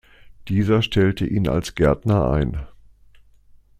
Dieser 0.47 0.81
stellte 0.81 1.27
ihn 1.27 1.47
als 1.47 1.75
Gärtner 1.75 2.27
ein. 2.31 2.57